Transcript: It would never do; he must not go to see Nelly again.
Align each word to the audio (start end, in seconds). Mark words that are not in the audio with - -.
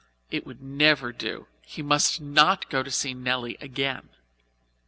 It 0.31 0.47
would 0.47 0.63
never 0.63 1.11
do; 1.13 1.45
he 1.61 1.83
must 1.83 2.19
not 2.19 2.71
go 2.71 2.81
to 2.81 2.89
see 2.89 3.13
Nelly 3.13 3.55
again. 3.61 4.09